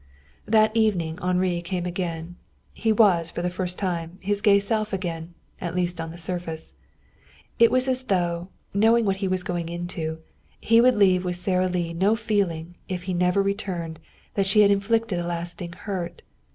[0.47, 2.35] That evening Henri came again.
[2.73, 6.73] He was, for the first time, his gay self again at least on the surface.
[7.59, 10.17] It was as though, knowing what he was going into,
[10.59, 13.99] he would leave with Sara Lee no feeling, if he never returned,
[14.33, 16.23] that she had inflicted a lasting hurt.